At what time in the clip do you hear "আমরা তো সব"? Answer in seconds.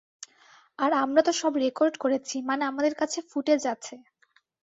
1.03-1.53